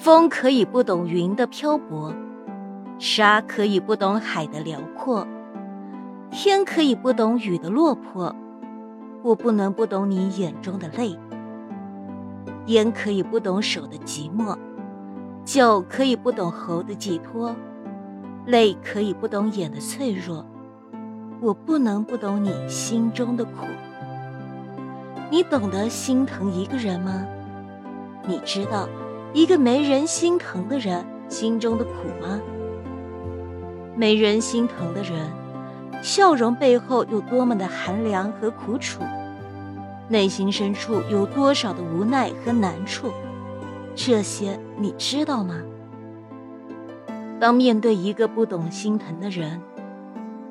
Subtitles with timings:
[0.00, 2.14] 风可以不懂云的漂泊，
[2.98, 5.26] 沙可以不懂海的辽阔，
[6.30, 8.34] 天可以不懂雨的落魄。
[9.22, 11.18] 我不能不懂你眼中的泪，
[12.64, 14.56] 烟可以不懂手的寂寞，
[15.44, 17.54] 酒可以不懂喉的寄托，
[18.46, 20.46] 泪可以不懂眼的脆弱。
[21.42, 23.66] 我不能不懂你心中的苦。
[25.30, 27.26] 你懂得心疼一个人吗？
[28.26, 28.88] 你知道
[29.32, 31.90] 一个没人心疼的人心中的苦
[32.20, 32.40] 吗？
[33.94, 35.30] 没人心疼的人。
[36.02, 39.02] 笑容背后有多么的寒凉和苦楚，
[40.08, 43.08] 内心深处有多少的无奈和难处，
[43.94, 45.56] 这些你知道吗？
[47.38, 49.60] 当面对一个不懂心疼的人，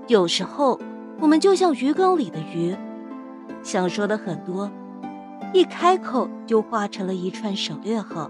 [0.07, 0.79] 有时候
[1.19, 2.75] 我们就像鱼缸里的鱼，
[3.63, 4.69] 想说的很多，
[5.51, 8.29] 一开口就化成了一串省略号，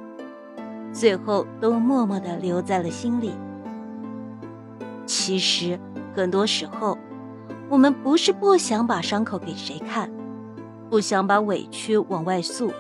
[1.00, 3.32] 最后都默默的留在了心里。
[5.06, 5.80] 其实
[6.14, 6.98] 很多时候。
[7.70, 10.10] 我们不是不想把伤口给谁看，
[10.90, 12.74] 不想把委屈往外诉，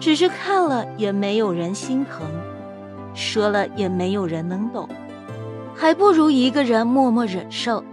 [0.00, 2.26] 只是看了也没有人心疼，
[3.14, 4.88] 说了也没有人能懂，
[5.76, 7.84] 还不如一个人默默忍受。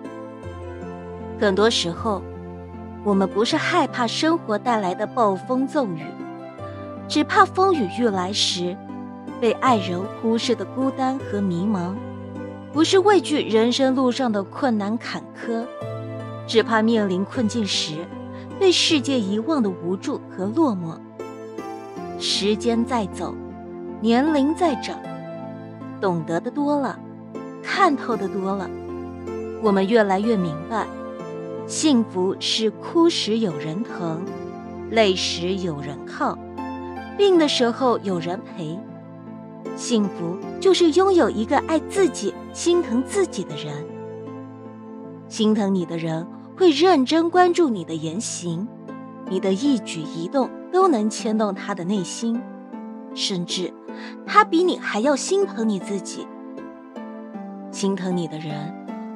[1.39, 2.23] 很多时候，
[3.03, 6.01] 我们不是害怕生活带来的暴风骤雨，
[7.07, 8.75] 只怕风雨欲来时，
[9.41, 11.95] 被爱人忽视的孤单和迷茫；
[12.71, 15.65] 不是畏惧人生路上的困难坎坷。
[16.45, 18.05] 只怕面临困境时，
[18.59, 20.95] 被世界遗忘的无助和落寞。
[22.19, 23.33] 时间在走，
[23.99, 24.99] 年龄在长，
[25.99, 26.99] 懂得的多了，
[27.63, 28.69] 看透的多了，
[29.63, 30.85] 我们越来越明白，
[31.65, 34.21] 幸福是哭时有人疼，
[34.91, 36.37] 累时有人靠，
[37.17, 38.77] 病的时候有人陪。
[39.75, 43.73] 幸福就是拥有一个爱自己、心疼自己的人。
[45.27, 46.27] 心疼你的人。
[46.57, 48.67] 会认真关注你的言行，
[49.29, 52.39] 你的一举一动都能牵动他的内心，
[53.15, 53.73] 甚至
[54.27, 56.27] 他比你还要心疼你自己。
[57.71, 58.71] 心疼你的人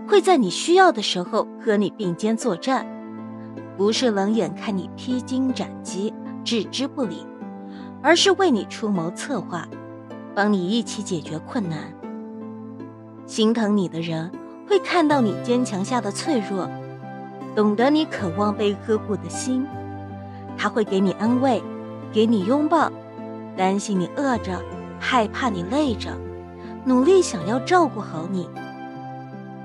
[0.07, 2.87] 会在你需要的时候和你并肩作战，
[3.77, 6.11] 不是冷眼看你披荆斩棘
[6.43, 7.27] 置之不理，
[8.01, 9.67] 而是为你出谋策划，
[10.35, 11.93] 帮你一起解决困难。
[13.25, 14.29] 心疼你的人
[14.67, 16.69] 会看到你坚强下的脆弱。
[17.55, 19.65] 懂得你渴望被呵护的心，
[20.57, 21.63] 他会给你安慰，
[22.11, 22.91] 给你拥抱，
[23.55, 24.61] 担心你饿着，
[24.99, 26.09] 害怕你累着，
[26.83, 28.49] 努力想要照顾好你。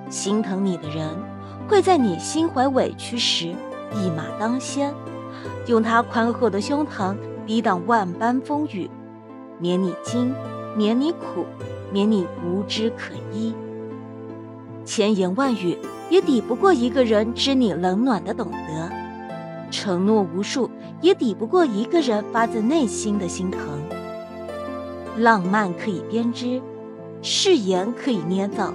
[0.08, 1.08] 心疼你的人，
[1.68, 3.48] 会在你心怀委屈时
[3.92, 4.94] 一马当先，
[5.66, 8.88] 用他宽厚的胸膛抵挡万般风雨，
[9.58, 10.32] 免你惊，
[10.76, 11.44] 免你苦，
[11.92, 13.54] 免你无枝可依。
[14.84, 15.78] 千言万语。
[16.10, 18.90] 也抵不过一个人知你冷暖的懂得，
[19.70, 20.68] 承诺无数
[21.00, 23.60] 也抵不过一个人发自内心的心疼。
[25.16, 26.60] 浪漫可以编织，
[27.22, 28.74] 誓言可以捏造，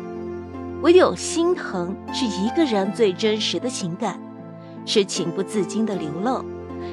[0.82, 4.18] 唯有心疼是一个人最真实的情感，
[4.86, 6.42] 是情不自禁的流露，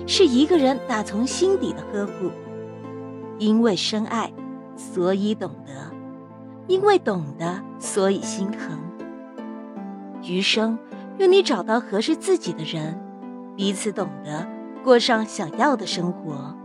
[0.09, 2.33] 是一个人打从心底的呵护。
[3.39, 4.33] 因为深爱，
[4.93, 5.73] 所以懂得；
[6.67, 8.79] 因为懂得，所以心疼。
[10.25, 10.77] 余生，
[11.19, 13.01] 愿你找到合适自己的人，
[13.57, 14.47] 彼此懂得，
[14.83, 16.57] 过上想要的生活。